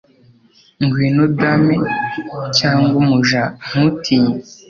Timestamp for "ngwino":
0.83-1.23